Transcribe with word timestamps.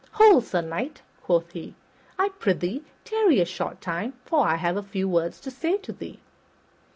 "Hold, 0.13 0.45
Sir 0.45 0.61
Knight," 0.63 1.03
quoth 1.21 1.51
he. 1.51 1.75
"I 2.17 2.29
prythee 2.29 2.83
tarry 3.05 3.35
for 3.35 3.41
a 3.43 3.45
short 3.45 3.81
time, 3.81 4.13
for 4.25 4.47
I 4.47 4.55
have 4.55 4.75
a 4.75 4.81
few 4.81 5.07
words 5.07 5.39
to 5.41 5.51
say 5.51 5.77
to 5.77 5.91
thee." 5.93 6.19